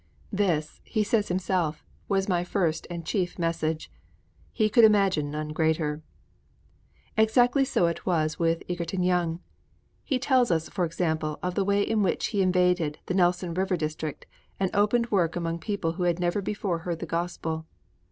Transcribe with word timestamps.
'This,' 0.31 0.81
he 0.83 1.03
says 1.03 1.27
himself, 1.27 1.85
'was 2.09 2.27
my 2.27 2.43
first 2.43 2.87
and 2.89 3.05
chief 3.05 3.37
message.' 3.37 3.91
He 4.51 4.67
could 4.67 4.83
imagine 4.83 5.29
none 5.29 5.49
greater. 5.49 6.01
Exactly 7.17 7.63
so 7.63 7.83
was 8.03 8.33
it 8.33 8.39
with 8.39 8.63
Egerton 8.67 9.03
Young. 9.03 9.41
He 10.03 10.17
tells 10.17 10.49
us, 10.49 10.69
for 10.69 10.85
example, 10.85 11.37
of 11.43 11.53
the 11.53 11.63
way 11.63 11.83
in 11.83 12.01
which 12.01 12.25
he 12.29 12.41
invaded 12.41 12.97
the 13.05 13.13
Nelson 13.13 13.53
River 13.53 13.77
district 13.77 14.25
and 14.59 14.75
opened 14.75 15.11
work 15.11 15.35
among 15.35 15.59
people 15.59 15.91
who 15.91 16.03
had 16.09 16.19
never 16.19 16.41
before 16.41 16.79
heard 16.79 16.97
the 16.97 17.05
gospel. 17.05 17.67